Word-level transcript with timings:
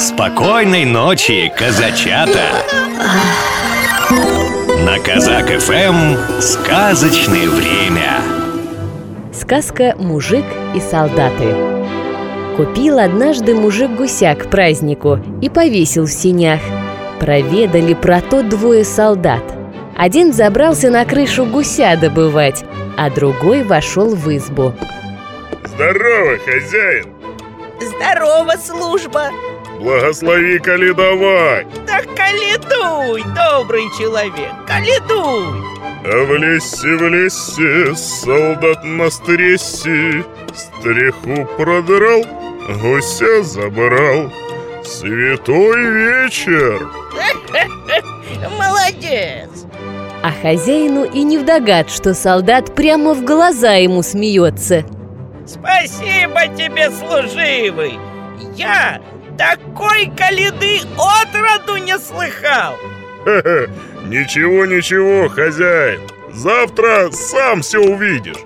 Спокойной 0.00 0.86
ночи, 0.86 1.52
казачата! 1.54 2.64
На 4.82 4.98
Казак 4.98 5.50
ФМ 5.60 6.40
сказочное 6.40 7.46
время. 7.46 8.22
Сказка 9.30 9.94
«Мужик 9.98 10.46
и 10.74 10.80
солдаты». 10.80 11.54
Купил 12.56 12.98
однажды 12.98 13.54
мужик 13.54 13.90
гуся 13.90 14.34
к 14.34 14.48
празднику 14.48 15.18
и 15.42 15.50
повесил 15.50 16.06
в 16.06 16.10
синях. 16.10 16.60
Проведали 17.20 17.92
про 17.92 18.22
то 18.22 18.42
двое 18.42 18.86
солдат. 18.86 19.44
Один 19.98 20.32
забрался 20.32 20.88
на 20.88 21.04
крышу 21.04 21.44
гуся 21.44 21.94
добывать, 22.00 22.64
а 22.96 23.10
другой 23.10 23.64
вошел 23.64 24.14
в 24.14 24.34
избу. 24.34 24.72
Здорово, 25.62 26.38
хозяин! 26.38 27.04
Здорово, 27.78 28.54
служба! 28.58 29.30
Благослови 29.80 30.58
каледовать! 30.58 31.66
Да 31.86 32.02
каледуй, 32.14 33.24
добрый 33.34 33.84
человек, 33.98 34.52
каледуй! 34.66 35.64
А 36.04 36.24
в 36.26 36.36
лесе, 36.36 36.96
в 36.96 37.08
лесе, 37.08 37.96
солдат 37.96 38.84
на 38.84 39.08
стрессе 39.08 40.22
Стреху 40.54 41.46
продрал, 41.56 42.24
гуся 42.82 43.42
забрал 43.42 44.30
Святой 44.84 45.82
вечер! 45.82 46.86
Молодец! 48.58 49.48
А 50.22 50.30
хозяину 50.42 51.04
и 51.04 51.22
не 51.22 51.38
вдогад, 51.38 51.88
что 51.88 52.12
солдат 52.12 52.74
прямо 52.74 53.14
в 53.14 53.24
глаза 53.24 53.76
ему 53.76 54.02
смеется. 54.02 54.84
Спасибо 55.46 56.48
тебе, 56.54 56.90
служивый! 56.90 57.98
Я 58.56 59.00
такой 59.40 60.12
каледы 60.14 60.80
отроду 60.98 61.78
не 61.78 61.98
слыхал! 61.98 62.76
Хе-хе, 63.24 63.70
Ничего, 64.04 64.66
ничего, 64.66 65.28
хозяин 65.28 66.00
Завтра 66.32 67.10
сам 67.10 67.62
все 67.62 67.78
увидишь. 67.78 68.36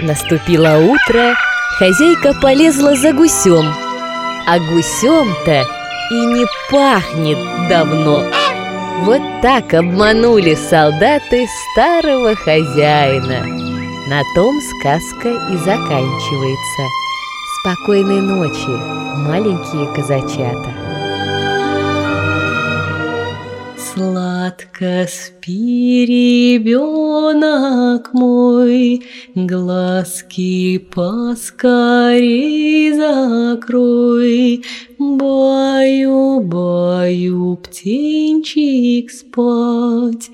Наступило 0.00 0.78
утро, 0.78 1.34
хозяйка 1.78 2.34
полезла 2.42 2.96
за 2.96 3.12
гусем 3.12 3.72
А 4.48 4.58
гусем-то 4.58 5.64
и 6.10 6.26
не 6.26 6.46
пахнет 6.70 7.38
давно. 7.68 8.24
Вот 9.04 9.22
так 9.42 9.74
обманули 9.74 10.54
солдаты 10.54 11.46
старого 11.72 12.34
хозяина. 12.34 13.46
На 14.08 14.22
том 14.34 14.60
сказка 14.60 15.28
и 15.52 15.56
заканчивается 15.56 17.03
Спокойной 17.64 18.20
ночи, 18.20 18.76
маленькие 19.26 19.86
казачата 19.96 20.70
Сладко 23.78 25.06
спи, 25.08 26.04
ребенок 26.58 28.12
мой, 28.12 29.02
Глазки 29.34 30.76
поскорей 30.94 31.72
закрой. 32.92 34.62
Баю, 34.98 36.40
баю, 36.40 37.56
птенчик 37.56 39.10
спать, 39.10 40.28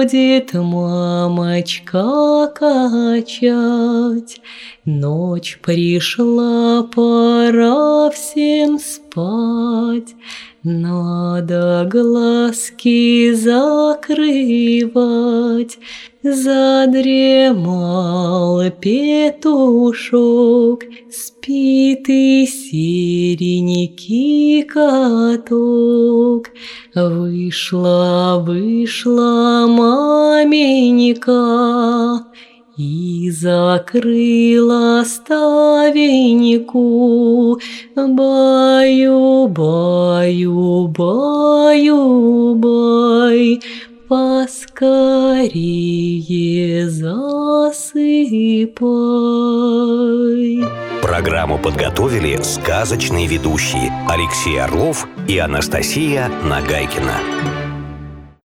Будет 0.00 0.54
мамочка 0.54 2.50
качать. 2.54 4.40
Ночь 4.86 5.58
пришла, 5.62 6.84
пора 6.84 8.08
всем 8.08 8.78
спать. 8.78 10.14
Надо 10.62 11.86
глазки 11.90 13.34
закрывать, 13.34 14.08
Задремал 16.22 17.50
петушок, 18.80 20.84
Спит 21.10 22.08
и 22.08 22.46
серенький 22.46 24.62
каток. 24.64 26.50
Вышла, 26.94 28.42
вышла 28.44 29.66
маменька, 29.68 31.30
и 32.76 33.30
закрыла 33.30 35.04
ставеньку, 35.04 36.80
Баю, 37.94 39.46
баю, 39.46 40.88
баю, 40.88 42.54
бай, 42.56 43.60
Поскорее 44.08 45.60
засыпай. 47.72 48.80
Программу 51.02 51.58
подготовили 51.58 52.40
сказочные 52.42 53.26
ведущие 53.26 53.92
Алексей 54.08 54.60
Орлов 54.60 55.06
и 55.28 55.38
Анастасия 55.38 56.28
Нагайкина. 56.44 57.69